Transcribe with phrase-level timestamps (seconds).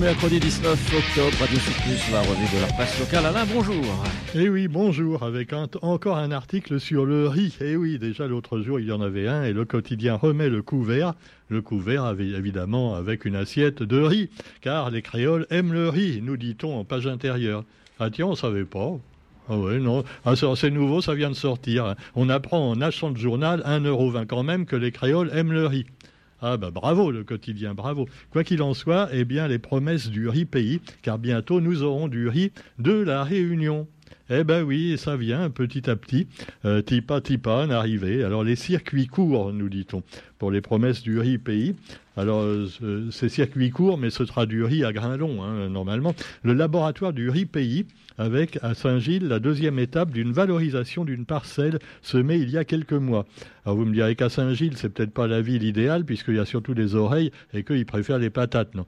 [0.00, 3.26] mercredi 19 octobre, Radio Plus, la revue de la presse locale.
[3.26, 3.84] Alain, bonjour.
[4.34, 7.56] Eh oui, bonjour, avec encore un article sur le riz.
[7.60, 10.62] Eh oui, déjà l'autre jour, il y en avait un, et le quotidien remet le
[10.62, 11.14] couvert.
[11.48, 14.30] Le couvert, évidemment, avec une assiette de riz,
[14.60, 17.64] car les créoles aiment le riz, nous dit-on en page intérieure.
[17.98, 18.92] Ah tiens, on savait pas.
[19.48, 21.94] Ah ouais, non, ah, c'est nouveau, ça vient de sortir.
[22.14, 25.84] On apprend en achetant le journal 1,20€ quand même que les créoles aiment le riz.
[26.44, 28.08] Ah bah bravo le quotidien, bravo.
[28.30, 32.08] Quoi qu'il en soit, eh bien les promesses du riz pays, car bientôt nous aurons
[32.08, 32.50] du riz
[32.80, 33.86] de la Réunion.
[34.30, 36.26] Eh ben oui, ça vient petit à petit,
[36.64, 38.24] euh, tipa tipa, arrivé.
[38.24, 40.02] Alors les circuits courts, nous dit-on,
[40.38, 41.74] pour les promesses du riz pays.
[42.16, 46.14] Alors euh, ces circuits courts, mais ce sera du riz à longs, hein, normalement.
[46.42, 47.86] Le laboratoire du riz pays,
[48.18, 52.92] avec à Saint-Gilles la deuxième étape d'une valorisation d'une parcelle semée il y a quelques
[52.92, 53.26] mois.
[53.64, 56.44] Alors vous me direz qu'à Saint-Gilles, c'est peut-être pas la ville idéale, puisqu'il y a
[56.44, 58.74] surtout des oreilles et qu'ils préfèrent les patates.
[58.74, 58.86] Non,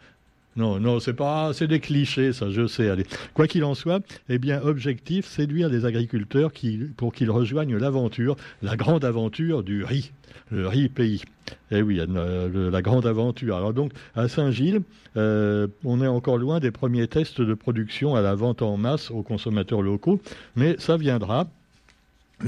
[0.56, 2.88] non, non, c'est pas, c'est des clichés, ça, je sais.
[3.34, 8.36] Quoi qu'il en soit, eh bien, objectif, séduire les agriculteurs qui, pour qu'ils rejoignent l'aventure,
[8.62, 10.12] la grande aventure du riz,
[10.50, 11.22] le riz pays.
[11.70, 13.56] Eh oui, euh, la grande aventure.
[13.56, 14.82] Alors donc, à Saint-Gilles,
[15.16, 19.10] euh, on est encore loin des premiers tests de production à la vente en masse
[19.10, 20.20] aux consommateurs locaux,
[20.56, 21.48] mais ça viendra.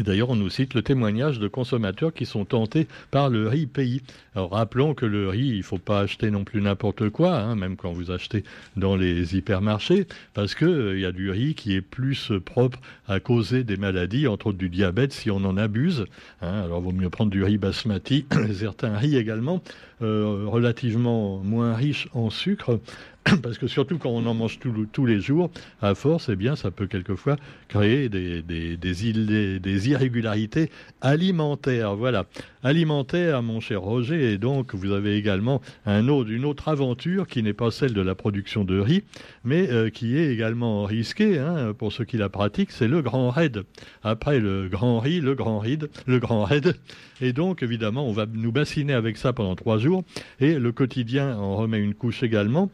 [0.02, 4.02] D'ailleurs, on nous cite le témoignage de consommateurs qui sont tentés par le riz pays.
[4.34, 7.56] Alors rappelons que le riz, il ne faut pas acheter non plus n'importe quoi, hein,
[7.56, 8.44] même quand vous achetez
[8.76, 13.20] dans les hypermarchés, parce qu'il euh, y a du riz qui est plus propre à
[13.20, 16.04] causer des maladies, entre autres du diabète si on en abuse.
[16.42, 16.62] Hein.
[16.64, 19.62] alors vaut mieux prendre du riz basmati, certains riz également,
[20.02, 22.80] euh, relativement moins riches en sucre,
[23.42, 24.58] parce que surtout quand on en mange
[24.92, 25.50] tous les jours,
[25.82, 27.36] à force, eh bien, ça peut quelquefois
[27.68, 31.96] créer des, irrégularités alimentaires.
[31.96, 32.26] Voilà,
[32.62, 37.70] alimentaire, mon cher Roger, et donc vous avez également une autre aventure qui n'est pas
[37.70, 39.02] celle de la production de riz,
[39.44, 43.30] mais euh, qui est également risquée hein, pour ceux qui la pratiquent, c'est le grand
[43.30, 43.62] raid.
[44.02, 46.76] Après le grand riz, le grand raid, le grand raid,
[47.20, 50.04] et donc évidemment on va nous bassiner avec ça pendant trois jours,
[50.40, 52.70] et le quotidien en remet une couche également.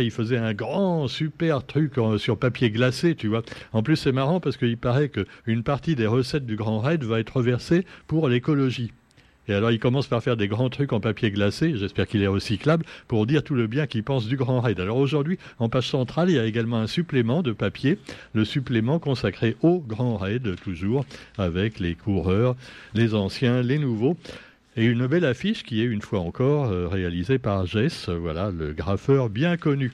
[0.00, 3.42] Il faisait un grand super truc sur papier glacé, tu vois.
[3.72, 7.20] En plus c'est marrant parce qu'il paraît qu'une partie des recettes du grand raid va
[7.20, 8.92] être versée pour l'écologie.
[9.48, 12.28] Et alors il commence par faire des grands trucs en papier glacé, j'espère qu'il est
[12.28, 14.78] recyclable, pour dire tout le bien qu'il pense du Grand Raid.
[14.78, 17.98] Alors aujourd'hui, en page centrale, il y a également un supplément de papier,
[18.34, 21.04] le supplément consacré au Grand Raid, toujours,
[21.38, 22.54] avec les coureurs,
[22.94, 24.16] les anciens, les nouveaux.
[24.74, 28.72] Et une belle affiche qui est une fois encore euh, réalisée par Jess, voilà, le
[28.72, 29.92] graffeur bien connu.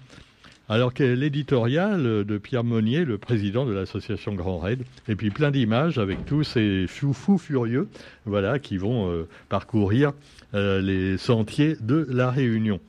[0.68, 5.50] Alors que l'éditorial de Pierre Monnier, le président de l'association Grand Raid, et puis plein
[5.50, 7.88] d'images avec tous ces fous furieux,
[8.26, 10.12] voilà, qui vont euh, parcourir
[10.54, 12.80] euh, les sentiers de la Réunion.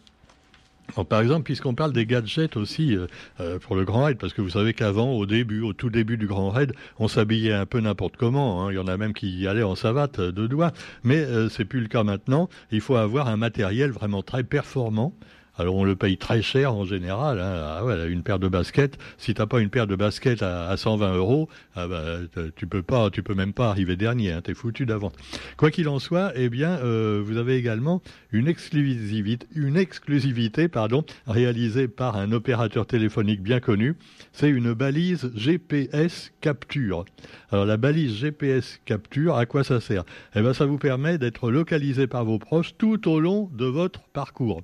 [1.08, 2.98] Par exemple, puisqu'on parle des gadgets aussi
[3.40, 6.18] euh, pour le Grand Raid, parce que vous savez qu'avant, au début, au tout début
[6.18, 8.64] du Grand Raid, on s'habillait un peu n'importe comment.
[8.64, 8.72] Hein.
[8.72, 10.72] Il y en a même qui y allaient en savate de doigts,
[11.04, 12.50] mais c'est plus le cas maintenant.
[12.72, 15.14] Il faut avoir un matériel vraiment très performant.
[15.60, 17.38] Alors on le paye très cher en général.
[17.42, 17.82] Hein.
[17.82, 18.98] Ah une paire de baskets.
[19.18, 22.20] Si t'as pas une paire de baskets à, 120 euros, ah bah,
[22.56, 24.32] tu peux pas, tu peux même pas arriver dernier.
[24.32, 25.12] Hein, T'es foutu d'avance.
[25.58, 31.04] Quoi qu'il en soit, eh bien, euh, vous avez également une exclusivité, une exclusivité, pardon,
[31.28, 33.98] réalisée par un opérateur téléphonique bien connu.
[34.32, 37.04] C'est une balise GPS capture.
[37.52, 40.06] Alors la balise GPS capture, à quoi ça sert?
[40.36, 44.00] Eh ben, ça vous permet d'être localisé par vos proches tout au long de votre
[44.14, 44.62] parcours.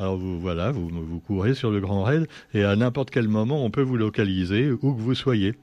[0.00, 3.62] Alors vous, voilà, vous, vous courez sur le Grand Raid et à n'importe quel moment,
[3.62, 5.54] on peut vous localiser où que vous soyez.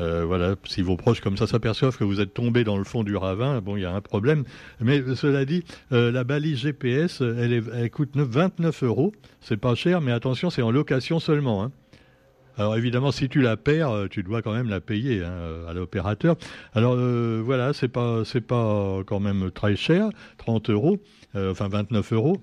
[0.00, 3.04] Euh, voilà, si vos proches comme ça s'aperçoivent que vous êtes tombé dans le fond
[3.04, 4.44] du ravin, bon, il y a un problème.
[4.80, 9.12] Mais cela dit, euh, la balise GPS, elle, coûte 29 euros.
[9.42, 11.62] C'est pas cher, mais attention, c'est en location seulement.
[11.62, 11.70] Hein.
[12.56, 15.74] Alors évidemment, si tu la perds, euh, tu dois quand même la payer hein, à
[15.74, 16.36] l'opérateur.
[16.72, 20.98] Alors voilà, c'est pas c'est pas quand même très cher, 30 euros,
[21.34, 22.42] enfin 29 euros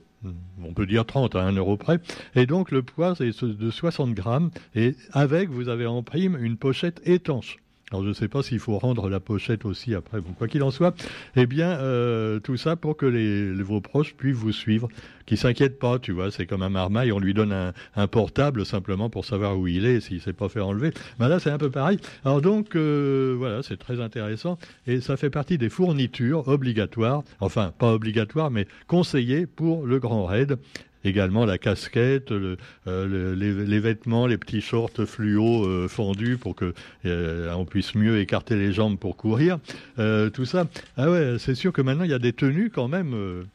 [0.64, 2.00] on peut dire 30 à 1 euro près.
[2.36, 4.52] Et donc le poids est de 60 grammes.
[4.76, 7.58] Et avec, vous avez en prime une pochette étanche.
[7.92, 10.22] Alors je ne sais pas s'il faut rendre la pochette aussi après.
[10.22, 10.96] Bon, quoi qu'il en soit,
[11.36, 14.90] eh bien euh, tout ça pour que les, vos proches puissent vous suivre,
[15.26, 16.32] qui s'inquiètent pas, tu vois.
[16.32, 20.00] C'est comme un marmaille, on lui donne un, portable simplement pour savoir où il est,
[20.02, 20.92] s'il s'est pas fait enlever.
[21.20, 21.98] Ben là c'est un peu pareil.
[22.26, 27.74] Alors donc euh, voilà, c'est très intéressant et ça fait partie des fournitures obligatoires, enfin
[27.78, 30.58] pas obligatoires mais conseillées pour le grand raid
[31.04, 36.74] également la casquette, euh, les, vêtements, les petits shorts fluo euh, fendus pour que
[37.06, 39.60] euh, on puisse mieux écarter les jambes pour courir,
[39.96, 40.68] tout ça.
[40.98, 43.46] Ah ouais, c'est sûr que maintenant il y a des tenues quand même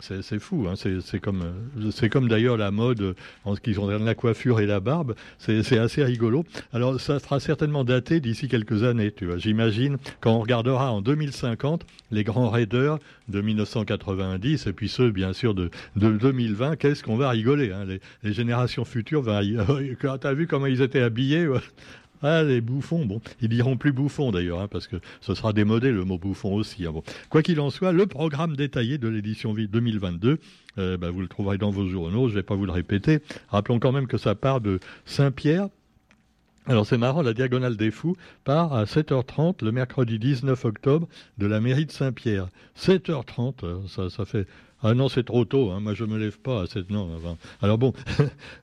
[0.00, 0.74] C'est fou, hein.
[0.76, 1.44] c'est comme,
[1.90, 3.14] c'est comme d'ailleurs la mode
[3.44, 5.14] en ce qui concerne la coiffure et la barbe.
[5.38, 6.44] C'est assez rigolo.
[6.72, 9.38] Alors ça sera certainement daté d'ici quelques années, tu vois.
[9.38, 12.98] J'imagine quand on regardera en 2050 les grands raiders
[13.28, 17.84] de 1990 et puis ceux bien sûr de, de 2020, qu'est-ce qu'on va rigoler hein.
[17.84, 21.48] les, générations futures, tu as vu comment ils étaient habillés
[22.22, 25.90] ah, les bouffons, bon, ils diront plus bouffons d'ailleurs, hein, parce que ce sera démodé
[25.92, 26.86] le mot bouffon aussi.
[26.86, 26.92] Hein.
[27.30, 30.38] Quoi qu'il en soit, le programme détaillé de l'édition 2022,
[30.78, 33.20] euh, bah, vous le trouverez dans vos journaux, je ne vais pas vous le répéter.
[33.48, 35.68] Rappelons quand même que ça part de Saint-Pierre,
[36.68, 41.46] alors c'est marrant, la Diagonale des Fous part à 7h30 le mercredi 19 octobre de
[41.46, 42.48] la mairie de Saint-Pierre.
[42.78, 44.46] 7h30, euh, ça, ça fait...
[44.82, 46.90] Ah non, c'est trop tôt, hein, moi je me lève pas à cette...
[46.90, 47.08] Non,
[47.62, 47.94] alors bon,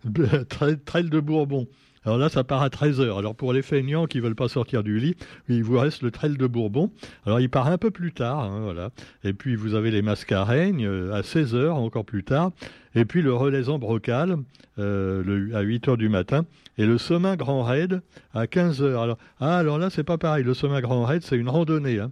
[0.85, 1.67] trail de Bourbon.
[2.05, 3.17] Alors là, ça part à 13h.
[3.17, 5.15] Alors pour les feignants qui veulent pas sortir du lit,
[5.49, 6.91] il vous reste le trail de Bourbon.
[7.25, 8.91] Alors il part un peu plus tard, hein, voilà.
[9.23, 12.51] Et puis vous avez les mascareignes euh, à 16h, encore plus tard.
[12.93, 14.37] Et puis le relais en brocal
[14.77, 16.45] euh, à 8h du matin.
[16.77, 18.01] Et le Sommin Grand Raid
[18.33, 19.01] à 15h.
[19.01, 20.43] Alors, ah, alors là, c'est pas pareil.
[20.43, 21.99] Le Sommin Grand Raid, c'est une randonnée.
[21.99, 22.11] Hein.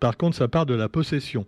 [0.00, 1.46] Par contre, ça part de la possession.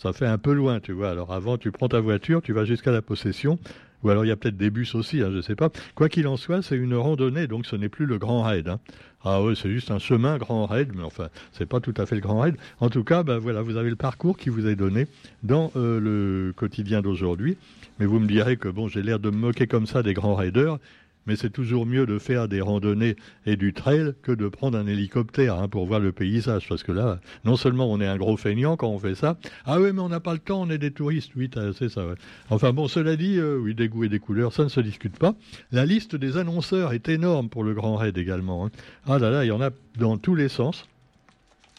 [0.00, 1.10] Ça fait un peu loin, tu vois.
[1.10, 3.58] Alors avant, tu prends ta voiture, tu vas jusqu'à la possession.
[4.02, 5.68] Ou alors il y a peut-être des bus aussi, hein, je ne sais pas.
[5.94, 8.66] Quoi qu'il en soit, c'est une randonnée, donc ce n'est plus le grand raid.
[8.66, 8.80] Hein.
[9.22, 12.14] Ah oui, c'est juste un chemin grand raid, mais enfin, c'est pas tout à fait
[12.14, 12.56] le grand raid.
[12.80, 15.06] En tout cas, ben voilà, vous avez le parcours qui vous est donné
[15.42, 17.58] dans euh, le quotidien d'aujourd'hui.
[17.98, 20.34] Mais vous me direz que bon, j'ai l'air de me moquer comme ça des grands
[20.34, 20.78] raiders
[21.26, 24.86] mais c'est toujours mieux de faire des randonnées et du trail que de prendre un
[24.86, 26.68] hélicoptère hein, pour voir le paysage.
[26.68, 29.80] Parce que là, non seulement on est un gros feignant quand on fait ça, ah
[29.80, 32.02] oui, mais on n'a pas le temps, on est des touristes, oui, c'est ça.
[32.48, 35.18] Enfin bon, cela dit, euh, oui, des goûts et des couleurs, ça ne se discute
[35.18, 35.34] pas.
[35.72, 38.66] La liste des annonceurs est énorme pour le Grand Raid également.
[38.66, 38.70] Hein.
[39.06, 40.86] Ah là là, il y en a dans tous les sens.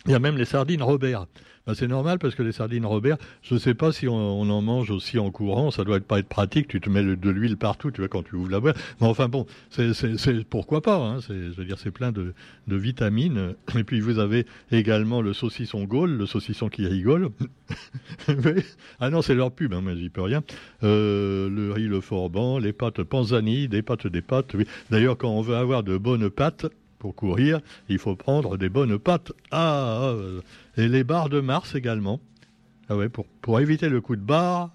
[0.05, 1.27] Il y a même les sardines Robert.
[1.67, 4.61] Ben, c'est normal parce que les sardines Robert, je ne sais pas si on, en
[4.63, 7.91] mange aussi en courant, ça doit pas être pratique, tu te mets de l'huile partout,
[7.91, 8.77] tu vois, quand tu ouvres la boîte.
[8.99, 12.33] Mais enfin bon, c'est pourquoi pas, hein, je veux dire, c'est plein de,
[12.67, 13.53] vitamines.
[13.77, 17.29] Et puis vous avez également le saucisson Gaulle, le saucisson qui rigole.
[18.99, 20.41] ah non, c'est leur pub, hein, mais j'y peux rien.
[20.83, 24.55] Euh, le riz le forban, les pâtes panzani, des pâtes des pâtes.
[24.55, 24.65] Oui.
[24.89, 26.65] D'ailleurs, quand on veut avoir de bonnes pâtes,
[27.01, 29.31] pour courir, il faut prendre des bonnes pâtes.
[29.49, 30.13] Ah,
[30.77, 32.19] et les barres de Mars également.
[32.89, 34.69] Ah ouais, pour, pour éviter le coup de barre,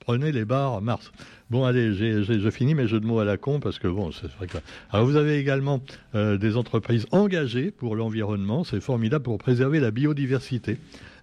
[0.00, 1.12] prenez les barres Mars.
[1.48, 4.30] Bon, allez, j'ai fini mes jeux de mots à la con parce que bon, c'est
[4.32, 4.58] vrai que.
[4.90, 5.80] Alors, vous avez également
[6.16, 8.64] euh, des entreprises engagées pour l'environnement.
[8.64, 10.76] C'est formidable pour préserver la biodiversité.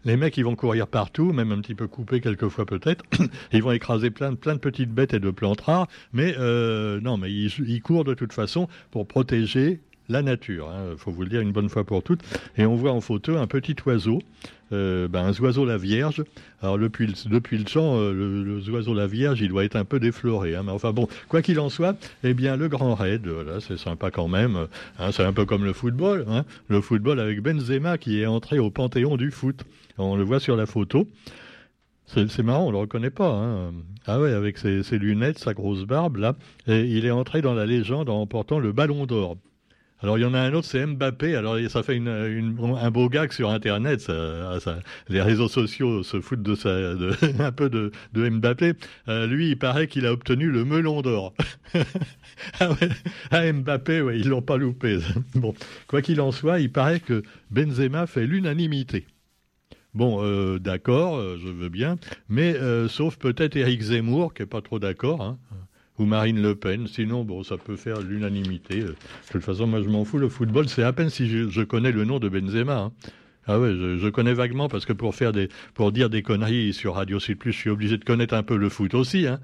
[0.06, 3.04] Les mecs, ils vont courir partout, même un petit peu coupés quelquefois peut-être.
[3.52, 5.88] ils vont écraser plein, plein de petites bêtes et de plantes rares.
[6.14, 10.94] Mais euh, non, mais ils, ils courent de toute façon pour protéger la nature, il
[10.94, 12.21] hein, faut vous le dire une bonne fois pour toutes.
[12.57, 14.19] Et on voit en photo un petit oiseau,
[14.71, 16.24] euh, ben, un oiseau la Vierge.
[16.62, 20.56] Alors depuis, le temps, euh, le, oiseau la Vierge, il doit être un peu défloré.
[20.56, 23.27] Hein, mais enfin bon, quoi qu'il en soit, eh bien le Grand Raid,
[23.59, 24.68] c'est sympa quand même.
[25.00, 26.25] Hein, c'est un peu comme le football.
[26.69, 29.65] Le football avec Benzema qui est entré au panthéon du foot.
[29.98, 31.07] On le voit sur la photo.
[32.06, 33.69] C'est marrant, on le reconnaît pas.
[34.06, 37.54] Ah ouais, avec ses, ses, lunettes, sa grosse barbe là, et il est entré dans
[37.54, 39.36] la légende en portant le Ballon d'Or.
[40.02, 41.36] Alors il y en a un autre, c'est Mbappé.
[41.36, 44.12] Alors ça fait un beau gag sur Internet.
[45.10, 46.48] les réseaux sociaux se foutent
[47.40, 48.74] un peu de, Mbappé.
[49.07, 51.33] Euh, lui, il paraît qu'il a obtenu le melon d'or.
[52.60, 52.90] ah, ouais,
[53.31, 55.00] ah, Mbappé, ouais, ils l'ont pas loupé.
[55.36, 55.56] bon,
[55.88, 59.07] quoi qu'il en soit, il paraît que Benzema fait l'unanimité.
[59.95, 61.98] Bon, euh, d'accord, euh, je veux bien,
[62.30, 62.56] mais
[62.88, 65.24] sauf peut-être Eric Zemmour, qui est pas trop d'accord.
[65.24, 65.40] Hein
[65.97, 66.87] ou Marine Le Pen.
[66.87, 68.81] Sinon, bon, ça peut faire l'unanimité.
[68.81, 68.95] De
[69.31, 70.18] toute façon, moi, je m'en fous.
[70.18, 72.77] Le football, c'est à peine si je, connais le nom de Benzema.
[72.77, 72.92] Hein.
[73.47, 76.95] Ah ouais, je, connais vaguement parce que pour faire des, pour dire des conneries sur
[76.95, 79.25] Radio Sud Plus, je suis obligé de connaître un peu le foot aussi.
[79.25, 79.39] Hein.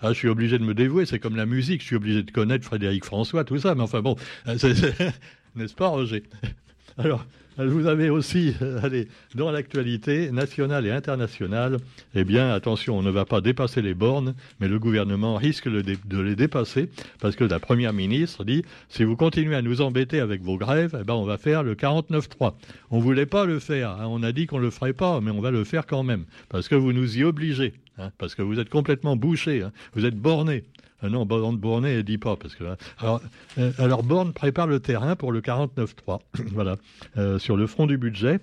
[0.00, 1.06] Ah, je suis obligé de me dévouer.
[1.06, 1.80] C'est comme la musique.
[1.80, 3.74] Je suis obligé de connaître Frédéric François, tout ça.
[3.74, 6.22] Mais enfin bon, n'est-ce pas, Roger?
[6.98, 7.24] Alors,
[7.58, 11.76] vous avez aussi, allez, dans l'actualité nationale et internationale,
[12.16, 16.20] eh bien, attention, on ne va pas dépasser les bornes, mais le gouvernement risque de
[16.20, 16.88] les dépasser
[17.20, 20.98] parce que la première ministre dit si vous continuez à nous embêter avec vos grèves,
[21.00, 22.54] eh ben, on va faire le 49-3.
[22.90, 24.06] On voulait pas le faire, hein.
[24.08, 26.66] on a dit qu'on le ferait pas, mais on va le faire quand même parce
[26.66, 29.72] que vous nous y obligez, hein, parce que vous êtes complètement bouchés, hein.
[29.94, 30.64] vous êtes bornés.
[31.00, 32.36] Ah non, Borne ne dit pas.
[32.36, 32.76] Parce que, hein.
[32.98, 33.20] alors,
[33.58, 36.20] euh, alors, Borne prépare le terrain pour le 49-3.
[36.52, 36.76] voilà.
[37.16, 38.40] Euh, sur le front du budget.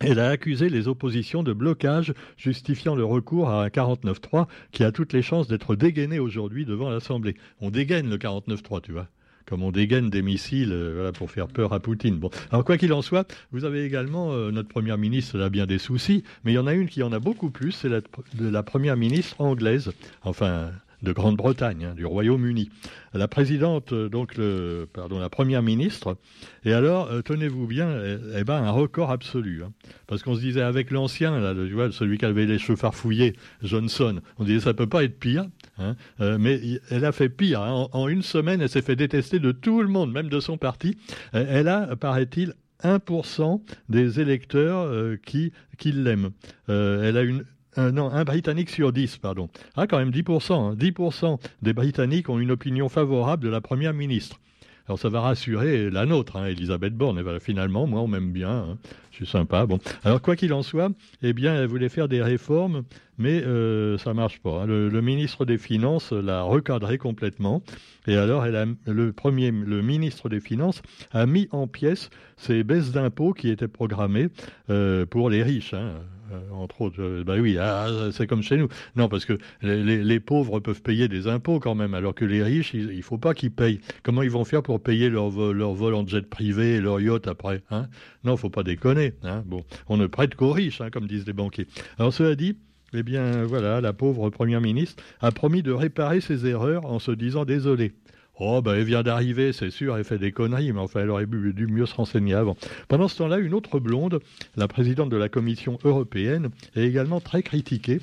[0.00, 4.92] Elle a accusé les oppositions de blocage, justifiant le recours à un 49-3 qui a
[4.92, 7.34] toutes les chances d'être dégainé aujourd'hui devant l'Assemblée.
[7.62, 9.08] On dégaine le 49-3, tu vois.
[9.46, 12.18] comme on dégaine des missiles voilà, pour faire peur à Poutine.
[12.18, 15.64] Bon, alors quoi qu'il en soit, vous avez également notre première ministre, elle a bien
[15.64, 18.02] des soucis, mais il y en a une qui en a beaucoup plus, c'est la,
[18.38, 19.92] la première ministre anglaise.
[20.24, 20.72] Enfin,
[21.02, 22.70] de Grande-Bretagne, hein, du Royaume-Uni.
[23.14, 26.16] La présidente, euh, donc le, pardon, la première ministre.
[26.64, 29.62] Et alors, euh, tenez-vous bien, eh, eh, ben, un record absolu.
[29.64, 29.72] Hein.
[30.06, 31.54] parce qu'on se disait avec l'ancien, là,
[31.92, 35.46] celui qui avait les cheveux farfouillés, Johnson, on disait ça peut pas être pire.
[35.78, 35.96] Hein.
[36.20, 36.60] Euh, mais
[36.90, 37.60] elle a fait pire.
[37.60, 40.96] En, une semaine, elle s'est fait détester de tout le monde, même de son parti.
[41.32, 46.30] Elle a, paraît-il, 1% des électeurs qui, qui l'aiment.
[46.68, 47.44] elle a une
[47.78, 49.48] euh, non, un Britannique sur dix, pardon.
[49.76, 50.76] Ah, quand même 10%.
[50.76, 51.38] 10% hein.
[51.62, 54.40] des Britanniques ont une opinion favorable de la Première ministre.
[54.88, 57.18] Alors ça va rassurer la nôtre, hein, Elisabeth Borne.
[57.18, 58.50] Et voilà, finalement, moi, on m'aime bien.
[58.50, 58.78] Hein.
[59.10, 59.66] Je suis sympa.
[59.66, 59.80] Bon.
[60.04, 60.92] Alors quoi qu'il en soit,
[61.22, 62.84] eh bien, elle voulait faire des réformes,
[63.18, 64.62] mais euh, ça marche pas.
[64.62, 64.66] Hein.
[64.66, 67.62] Le, ministre des Finances l'a recadré complètement.
[68.06, 68.46] Et alors,
[68.86, 73.68] le premier, le ministre des Finances a mis en pièces ces baisses d'impôts qui étaient
[73.68, 74.28] programmées
[74.70, 75.74] euh, pour les riches.
[75.74, 75.94] Hein.
[76.32, 77.22] Euh, entre autres.
[77.24, 78.68] Bah oui, ah, c'est comme chez nous.
[78.96, 82.74] Non, parce que les, pauvres peuvent payer des impôts quand même, alors que les riches,
[82.74, 83.80] il ne faut pas qu'ils payent.
[84.02, 87.62] Comment ils vont faire pour payer leur, vol en jet privé et leur yacht après
[87.70, 87.86] hein?
[88.24, 89.14] Non, faut pas déconner.
[89.22, 89.44] Hein
[89.88, 91.66] on ne prête qu'aux riches, hein, comme disent les banquiers.
[91.98, 92.56] Alors cela dit,
[92.92, 97.12] eh bien voilà, la pauvre première ministre a promis de réparer ses erreurs en se
[97.12, 97.92] disant désolé.
[98.38, 101.26] Oh, ben, elle vient d'arriver, c'est sûr, elle fait des conneries, mais enfin, elle aurait
[101.26, 102.54] dû mieux se renseigner avant.
[102.86, 104.20] Pendant ce temps-là, une autre blonde,
[104.56, 108.00] la présidente de la Commission européenne, est également très critiquée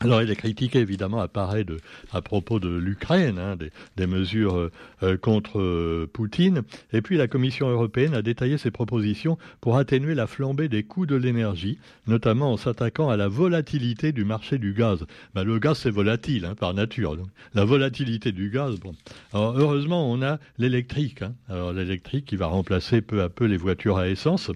[0.00, 1.28] alors, il est critiqué évidemment à,
[1.64, 1.78] de,
[2.12, 3.56] à propos de l'Ukraine, hein,
[3.96, 4.72] des, mesures euh,
[5.02, 6.62] euh, contre euh, Poutine.
[6.92, 11.06] Et puis, la Commission européenne a détaillé ses propositions pour atténuer la flambée des coûts
[11.06, 15.06] de l'énergie, notamment en s'attaquant à la volatilité du marché du gaz.
[15.34, 17.16] Ben, le gaz, c'est volatile hein, par nature.
[17.54, 18.94] la volatilité du gaz, bon.
[19.32, 21.22] Alors, heureusement, on a l'électrique.
[21.22, 21.34] Hein.
[21.48, 24.50] Alors, l'électrique qui va remplacer peu à peu les voitures à essence.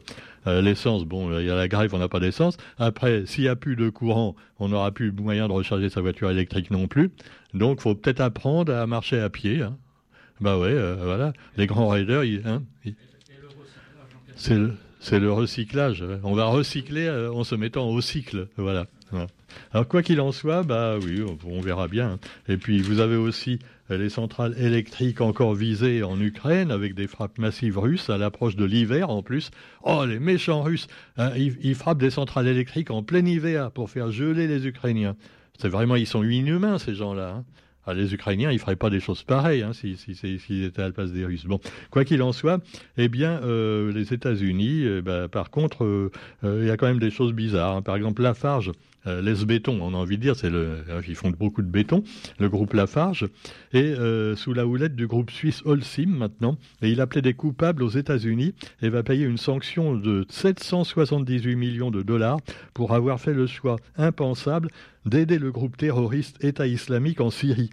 [0.47, 2.57] Euh, l'essence, bon, il y a la grève, on n'a pas d'essence.
[2.79, 6.31] Après, s'il n'y a plus de courant, on n'aura plus moyen de recharger sa voiture
[6.31, 7.11] électrique non plus.
[7.55, 9.63] Donc, faut peut-être apprendre à marcher à pied.
[9.63, 9.77] Hein.
[10.41, 11.33] Bah ouais, euh, voilà.
[11.57, 12.63] Les grands riders, hein,
[14.37, 16.05] c'est le, recyclage.
[16.23, 18.49] On va recycler euh, en se mettant au cycle.
[18.57, 18.87] Voilà.
[19.73, 22.13] Alors quoi qu'il en soit, bah oui, on, verra bien.
[22.13, 22.19] Hein.
[22.49, 23.59] Et puis vous avez aussi
[23.97, 28.65] les centrales électriques encore visées en Ukraine avec des frappes massives russes à l'approche de
[28.65, 29.51] l'hiver en plus.
[29.83, 34.11] Oh, les méchants Russes hein, ils, frappent des centrales électriques en plein hiver pour faire
[34.11, 35.17] geler les Ukrainiens.
[35.59, 37.37] C'est vraiment, ils sont inhumains ces gens-là.
[37.39, 37.45] Hein.
[37.91, 40.93] Ah, les Ukrainiens, ils feraient pas des choses pareilles hein, s'ils si, étaient à la
[40.93, 41.47] place des Russes.
[41.47, 41.59] Bon,
[41.91, 42.63] quoi qu'il en soit,
[42.99, 46.13] eh bien, euh, les États-Unis, eh ben, par contre, euh,
[46.45, 47.83] euh, il y a quand même des choses bizarres.
[47.83, 48.73] Par exemple, Lafarge
[49.07, 51.69] euh, Les Béton, on a envie de dire, c'est le, euh, ils font beaucoup de
[51.69, 52.03] béton,
[52.39, 53.27] le groupe Lafarge,
[53.73, 57.83] et euh, sous la houlette du groupe suisse Holcim maintenant, et il appelait des coupables
[57.83, 62.39] aux États-Unis et va payer une sanction de 778 millions de dollars
[62.75, 64.69] pour avoir fait le choix impensable
[65.07, 67.71] d'aider le groupe terroriste État islamique en Syrie.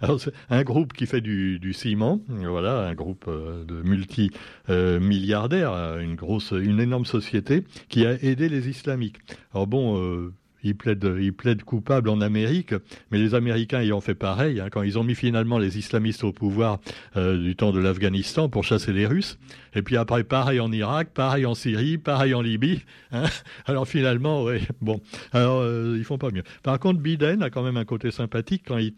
[0.00, 6.78] Alors, un groupe qui fait du, ciment, voilà, un groupe de multi-milliardaires, une grosse, une
[6.78, 9.16] énorme société qui a aidé les islamiques.
[9.52, 10.30] Alors bon,
[10.62, 12.74] il plaide, coupable en Amérique,
[13.10, 16.32] mais les Américains ayant fait pareil, hein, quand ils ont mis finalement les islamistes au
[16.32, 16.78] pouvoir
[17.16, 19.38] euh, du temps de l'Afghanistan pour chasser les Russes,
[19.74, 22.82] et puis après pareil en Irak, pareil en Syrie, pareil en Libye.
[23.12, 23.24] Hein.
[23.66, 25.00] alors finalement, oui, bon,
[25.32, 26.44] alors euh, ils font pas mieux.
[26.62, 28.92] Par contre, Biden a quand même un côté sympathique quand il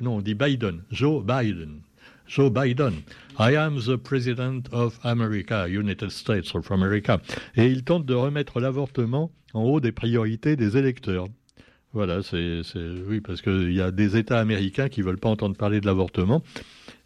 [0.00, 1.80] non, on dit Biden, Joe Biden.
[2.28, 3.02] Joe Biden.
[3.38, 7.20] I am the President of America, United States of America.
[7.56, 11.28] Et il tente de remettre l'avortement en haut des priorités des électeurs.
[11.92, 12.60] Voilà, c'est
[13.08, 16.42] oui parce qu'il y a des États américains qui veulent pas entendre parler de l'avortement.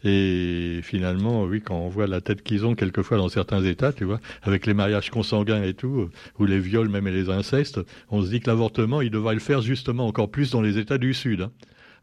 [0.03, 4.03] Et finalement, oui, quand on voit la tête qu'ils ont quelquefois dans certains États, tu
[4.03, 6.09] vois, avec les mariages consanguins et tout,
[6.39, 9.39] ou les viols même et les incestes, on se dit que l'avortement, il devrait le
[9.39, 11.41] faire justement encore plus dans les États du Sud.
[11.41, 11.51] Hein.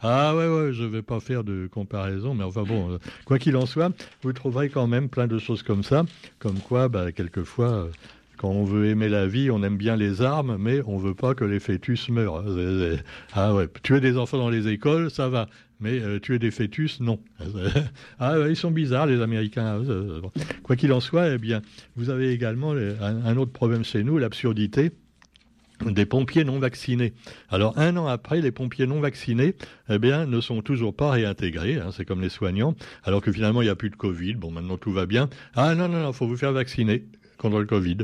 [0.01, 3.57] Ah ouais, ouais, je vais pas faire de comparaison, mais enfin bon, euh, quoi qu'il
[3.57, 3.91] en soit,
[4.23, 6.05] vous trouverez quand même plein de choses comme ça,
[6.39, 7.89] comme quoi, bah, quelquefois, euh,
[8.37, 11.35] quand on veut aimer la vie, on aime bien les armes, mais on veut pas
[11.35, 12.45] que les fœtus meurent.
[13.33, 15.49] Ah ouais, tuer des enfants dans les écoles, ça va.
[15.81, 17.19] Mais euh, tuer des fœtus, non.
[18.21, 19.83] ah, ouais, ils sont bizarres, les Américains.
[20.63, 21.61] Quoi qu'il en soit, eh bien,
[21.97, 24.93] vous avez également un autre problème chez nous, l'absurdité
[25.87, 27.13] des pompiers non vaccinés.
[27.49, 29.55] Alors un an après, les pompiers non vaccinés,
[29.89, 31.77] eh bien, ne sont toujours pas réintégrés.
[31.77, 32.75] Hein, c'est comme les soignants.
[33.05, 34.35] Alors que finalement, il n'y a plus de Covid.
[34.35, 35.29] Bon, maintenant tout va bien.
[35.55, 37.05] Ah non non non, faut vous faire vacciner
[37.39, 37.99] contre le Covid.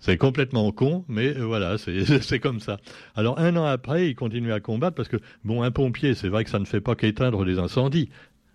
[0.00, 1.78] C'est complètement con, mais euh, voilà,
[2.20, 2.76] c'est comme ça.
[3.14, 6.44] Alors un an après, ils continuent à combattre parce que bon, un pompier, c'est vrai
[6.44, 8.10] que ça ne fait pas qu'éteindre les incendies,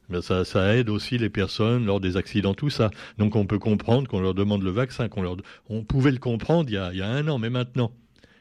[0.10, 2.92] Ben, ça, ça, aide aussi les personnes lors des accidents, tout ça.
[3.18, 5.38] Donc on peut comprendre qu'on leur demande le vaccin, qu'on leur,
[5.70, 7.92] on pouvait le comprendre il y, a, il y a un an, mais maintenant,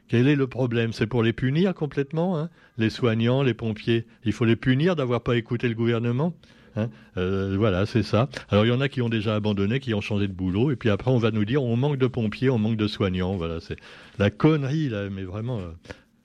[0.08, 0.92] quel est le problème?
[0.92, 2.48] C'est pour les punir complètement, hein?
[2.78, 4.06] Les soignants, les pompiers.
[4.24, 6.34] Il faut les punir d'avoir pas écouté le gouvernement.
[6.76, 6.88] Hein?
[7.16, 8.28] Euh, voilà, c'est ça.
[8.50, 10.76] Alors il y en a qui ont déjà abandonné, qui ont changé de boulot, et
[10.76, 13.36] puis après on va nous dire on manque de pompiers, on manque de soignants.
[13.36, 13.76] Voilà, c'est
[14.18, 15.58] la connerie là, mais vraiment.
[15.58, 15.70] Euh.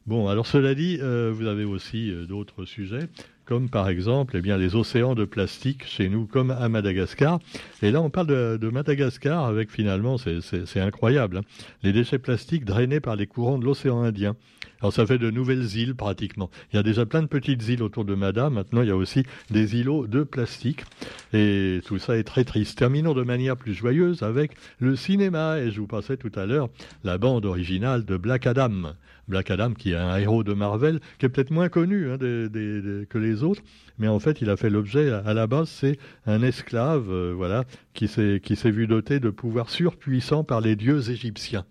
[0.06, 3.08] Bon, alors cela dit, euh, vous avez aussi d'autres sujets
[3.46, 7.40] comme par exemple eh les océans de plastique chez nous, comme à Madagascar.
[7.82, 11.42] Et là, on parle de, de Madagascar avec finalement, c'est incroyable, hein,
[11.84, 14.36] les déchets plastiques drainés par les courants de l'océan Indien.
[14.84, 16.50] Alors ça fait de nouvelles îles pratiquement.
[16.74, 18.56] Il y a déjà plein de petites îles autour de Madame.
[18.56, 20.84] Maintenant, il y a aussi des îlots de plastique.
[21.32, 22.80] Et tout ça est très triste.
[22.80, 25.60] Terminons de manière plus joyeuse avec le cinéma.
[25.60, 26.68] Et je vous passais tout à l'heure
[27.06, 28.94] la bande originale de Black Adam.
[29.30, 33.18] Black Adam, qui est un héros de Marvel, qui est peut-être moins connu hein, que
[33.18, 33.62] les autres,
[33.98, 37.64] mais en fait, il a fait l'objet, à la base, c'est un esclave, euh, voilà,
[37.94, 41.64] qui s'est vu doté de pouvoirs surpuissants par les dieux égyptiens.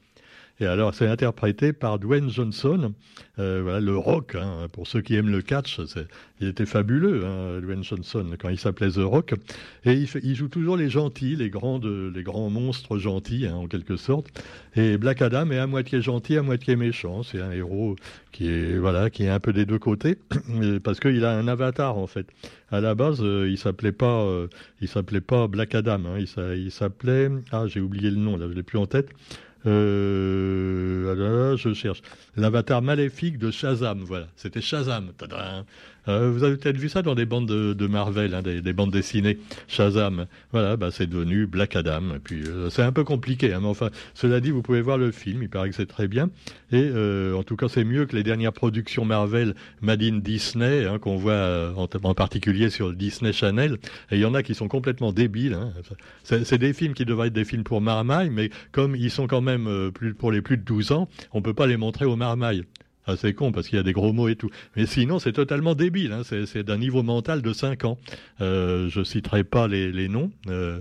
[0.63, 2.93] Et alors, c'est interprété par Dwayne Johnson,
[3.41, 5.81] euh, voilà, le rock, hein, pour ceux qui aiment le catch,
[6.41, 9.35] il était fabuleux, hein, Dwayne Johnson, quand il s'appelait The Rock.
[9.85, 13.97] Et il, joue toujours les gentils, les grands, les grands monstres gentils, hein, en quelque
[13.97, 14.29] sorte.
[14.77, 17.25] Et Black Adam est à moitié gentil, à moitié méchant.
[17.25, 17.97] C'est un héros
[18.31, 20.17] qui est, voilà, qui est un peu des deux côtés,
[20.85, 22.29] parce qu'il a un avatar, en fait.
[22.71, 24.47] À la base, euh, il s'appelait pas, euh,
[24.81, 28.63] il s'appelait pas Black Adam, il s'appelait, ah, j'ai oublié le nom, là, je l'ai
[28.63, 29.09] plus en tête.
[29.67, 32.03] Euh, je cherche.
[32.37, 34.27] L'avatar maléfique de Shazam, voilà.
[34.37, 35.13] C'était Shazam.
[36.09, 39.39] Euh, vous avez peut-être vu ça dans des bandes de, Marvel, hein, des, bandes dessinées.
[39.69, 42.15] Shazam, voilà, bah, c'est devenu Black Adam.
[42.17, 44.99] Et puis euh, c'est un peu compliqué, hein, mais enfin, cela dit, vous pouvez voir
[44.99, 45.43] le film.
[45.43, 46.31] Il paraît que c'est très bien.
[46.73, 50.87] Et euh, en tout cas, c'est mieux que les dernières productions Marvel Made in Disney
[50.87, 53.79] hein, qu'on voit en, en, particulier sur Disney Channel.
[54.11, 55.55] Et il y en a qui sont complètement débiles.
[55.55, 55.73] Hein.
[56.25, 59.41] C'est des films qui devraient être des films pour marmaille, mais comme ils sont quand
[59.41, 62.65] même plus, pour les plus de 12 ans, on peut pas les montrer aux marmailles.
[63.07, 64.51] Ah, c'est con parce qu'il y a des gros mots et tout.
[64.77, 66.13] Mais sinon, c'est totalement débile.
[66.13, 66.23] Hein.
[66.25, 67.99] C'est d'un niveau mental de 5 ans.
[68.41, 70.31] Euh, je citerai pas les, les noms.
[70.49, 70.81] Euh,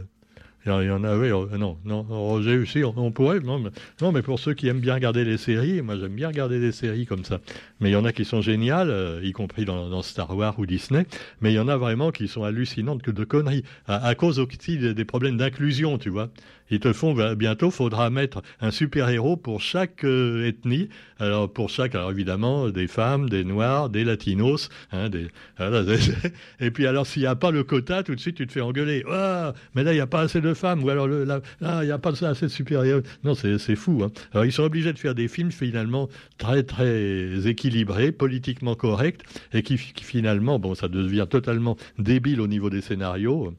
[0.66, 4.12] il y en a, oui, euh, non, non, Roger aussi, on, pourrait, non mais, non,
[4.12, 7.08] mais pour ceux qui aiment bien regarder les séries, moi j'aime bien regarder des séries
[7.08, 7.40] comme ça.
[7.80, 10.66] Mais il y en a qui sont géniales, euh, y compris dans, Star Wars ou
[10.66, 11.06] Disney,
[11.42, 14.78] mais il y en a vraiment qui sont hallucinantes que de conneries, à, cause aussi
[14.78, 16.30] des, problèmes d'inclusion, tu vois.
[16.70, 20.88] Ils te font bah, bientôt, faudra mettre un super héros pour chaque euh, ethnie.
[21.20, 25.28] Alors pour chaque, alors évidemment, des femmes, des noirs, des latinos, hein, des,
[26.60, 28.62] et puis alors s'il n'y a pas le quota, tout de suite tu te fais
[28.62, 29.04] engueuler.
[29.10, 31.92] Ah, mais là il n'y a pas assez de femmes ou alors là, il n'y
[31.92, 33.02] a pas assez de super héros.
[33.24, 34.02] Non, c'est fou.
[34.04, 34.12] Hein.
[34.34, 39.22] Alors ils sont obligés de faire des films finalement très très équilibrés, politiquement corrects
[39.54, 43.54] et qui, qui finalement, bon, ça devient totalement débile au niveau des scénarios.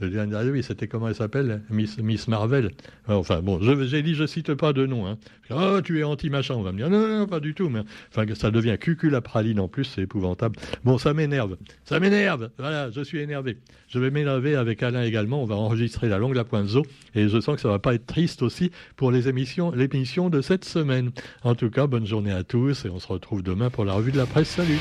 [0.00, 2.70] Le dernier, oui, c'était comment elle s'appelle Miss, Marvel.
[3.08, 5.06] Enfin, bon, j'ai dit, je cite pas de nom.
[5.08, 5.18] Hein.
[5.50, 6.54] Oh, tu es anti-machin.
[6.54, 7.68] On va me dire, non, non, pas du tout.
[7.68, 7.80] Mais,
[8.10, 10.56] enfin, ça devient cucul à praline en plus, c'est épouvantable.
[10.84, 11.56] Bon, ça m'énerve.
[11.84, 12.50] Ça m'énerve.
[12.58, 13.58] Voilà, je suis énervé.
[13.88, 15.42] Je vais m'énerver avec Alain également.
[15.42, 16.84] On va enregistrer la longue la pointe zo.
[17.14, 20.40] Et je sens que ça va pas être triste aussi pour les émissions, l'émission de
[20.40, 21.10] cette semaine.
[21.42, 24.12] En tout cas, bonne journée à tous et on se retrouve demain pour la revue
[24.12, 24.50] de la presse.
[24.50, 24.78] Salut